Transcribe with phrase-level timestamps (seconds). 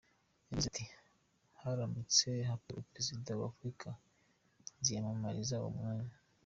[0.47, 0.85] Yagize ati,
[1.61, 3.87] “Haramutse hatowe Perezida wa Afurika,
[4.79, 6.15] nziyamamariza uwo mwanya.